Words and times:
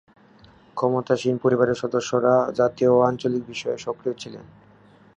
ক্ষমতাসীন 0.77 1.35
পরিবারের 1.37 1.81
সদস্যরা 1.83 2.33
জাতীয় 2.55 2.89
ও 2.91 2.99
আঞ্চলিক 3.01 3.43
বিষয়ে 3.47 3.77
সক্রিয় 3.77 4.15
ছিলেন। 4.17 4.45